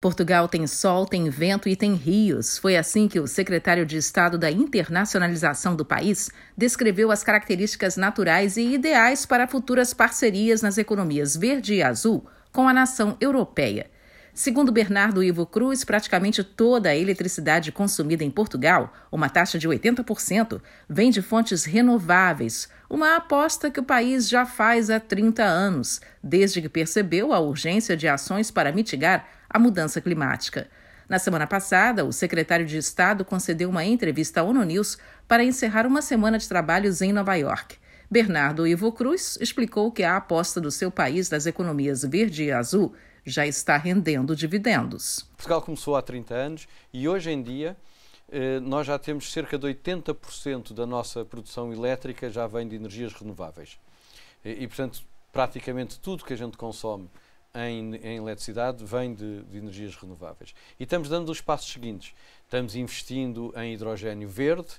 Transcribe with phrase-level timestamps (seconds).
[0.00, 2.56] Portugal tem sol, tem vento e tem rios.
[2.56, 8.56] Foi assim que o secretário de Estado da Internacionalização do país descreveu as características naturais
[8.56, 13.90] e ideais para futuras parcerias nas economias verde e azul com a nação europeia.
[14.38, 20.62] Segundo Bernardo Ivo Cruz, praticamente toda a eletricidade consumida em Portugal, uma taxa de 80%,
[20.88, 26.62] vem de fontes renováveis, uma aposta que o país já faz há 30 anos, desde
[26.62, 30.68] que percebeu a urgência de ações para mitigar a mudança climática.
[31.08, 35.84] Na semana passada, o secretário de Estado concedeu uma entrevista à ONU News para encerrar
[35.84, 37.76] uma semana de trabalhos em Nova York.
[38.08, 42.94] Bernardo Ivo Cruz explicou que a aposta do seu país das economias verde e azul
[43.28, 45.26] já está rendendo dividendos.
[45.36, 47.76] Portugal começou há 30 anos e hoje em dia
[48.30, 53.12] eh, nós já temos cerca de 80% da nossa produção elétrica já vem de energias
[53.12, 53.78] renováveis.
[54.44, 57.08] E, portanto, praticamente tudo que a gente consome
[57.54, 60.54] em, em eletricidade vem de, de, energias renováveis.
[60.78, 62.14] E estamos dando os passos seguintes.
[62.44, 64.74] Estamos investindo em hidrogênio verde,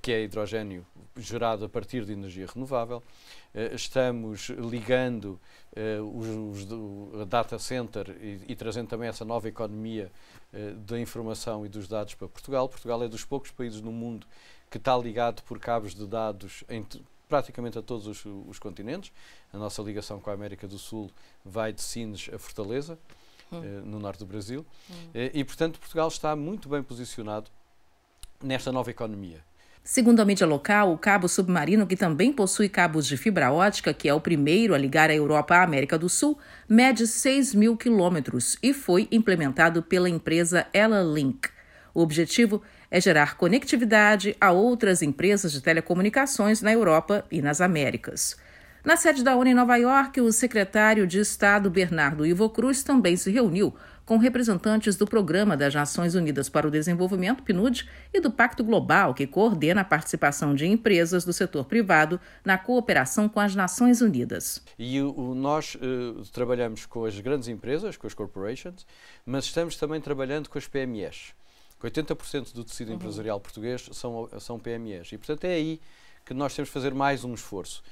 [0.00, 3.02] que é hidrogênio gerado a partir de energia renovável.
[3.54, 5.38] Eh, estamos ligando
[5.74, 10.10] eh, os, os data center e, e, trazendo também essa nova economia
[10.86, 12.68] da informação e dos dados para Portugal.
[12.68, 14.26] Portugal é dos poucos países no mundo
[14.70, 16.82] que está ligado por cabos de dados em
[17.32, 19.10] praticamente a todos os, os, continentes.
[19.54, 21.10] A nossa ligação com a América do Sul
[21.42, 22.98] vai de Sines a Fortaleza,
[23.50, 23.64] hum.
[23.64, 24.66] eh, no norte do Brasil.
[24.90, 24.94] Hum.
[25.14, 27.50] Eh, e, portanto, Portugal está muito bem posicionado
[28.42, 29.42] nesta nova economia.
[29.84, 34.08] Segundo a mídia local, o cabo submarino, que também possui cabos de fibra ótica, que
[34.08, 38.56] é o primeiro a ligar a Europa à América do Sul, mede 6 mil quilômetros
[38.62, 41.48] e foi implementado pela empresa Ella Link.
[41.92, 48.36] O objetivo é gerar conectividade a outras empresas de telecomunicações na Europa e nas Américas.
[48.84, 53.16] Na sede da ONU em Nova York, o secretário de Estado Bernardo Ivo Cruz também
[53.16, 53.74] se reuniu
[54.12, 59.14] com representantes do Programa das Nações Unidas para o Desenvolvimento, PNUD, e do Pacto Global,
[59.14, 64.62] que coordena a participação de empresas do setor privado na cooperação com as Nações Unidas.
[64.78, 68.86] E o, nós uh, trabalhamos com as grandes empresas, com as corporations,
[69.24, 71.32] mas estamos também trabalhando com as PMEs.
[71.82, 72.96] 80% do tecido uhum.
[72.96, 75.10] empresarial português são, são PMEs.
[75.12, 75.80] E, portanto, é aí
[76.22, 77.82] que nós temos que fazer mais um esforço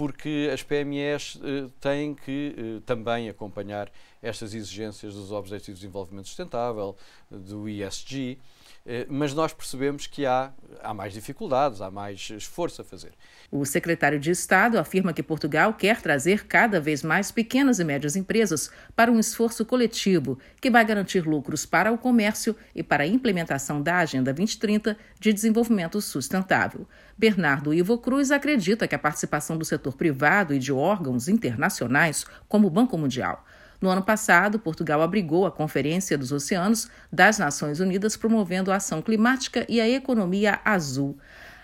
[0.00, 6.26] porque as PMEs eh, têm que eh, também acompanhar estas exigências dos Objetivos de Desenvolvimento
[6.26, 6.96] Sustentável,
[7.30, 8.38] do ESG,
[8.86, 10.52] eh, mas nós percebemos que há,
[10.82, 13.12] há mais dificuldades, há mais esforço a fazer.
[13.50, 18.16] O secretário de Estado afirma que Portugal quer trazer cada vez mais pequenas e médias
[18.16, 23.06] empresas para um esforço coletivo que vai garantir lucros para o comércio e para a
[23.06, 26.86] implementação da Agenda 2030 de Desenvolvimento Sustentável.
[27.18, 32.66] Bernardo Ivo Cruz acredita que a participação do setor privado e de órgãos internacionais, como
[32.66, 33.44] o Banco Mundial,
[33.80, 39.00] no ano passado, Portugal abrigou a Conferência dos Oceanos das Nações Unidas promovendo a ação
[39.00, 41.16] climática e a economia azul.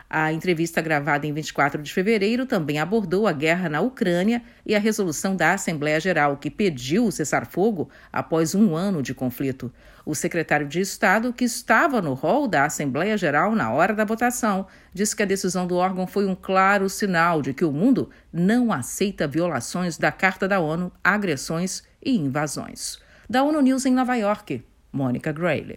[0.08, 4.78] A entrevista gravada em 24 de fevereiro também abordou a guerra na Ucrânia e a
[4.78, 9.72] resolução da Assembleia Geral, que pediu o cessar-fogo após um ano de conflito.
[10.04, 14.68] O secretário de Estado, que estava no rol da Assembleia Geral na hora da votação,
[14.94, 18.72] disse que a decisão do órgão foi um claro sinal de que o mundo não
[18.72, 23.00] aceita violações da Carta da ONU, agressões e invasões.
[23.28, 25.74] Da ONU News em Nova York, Mônica Grayle.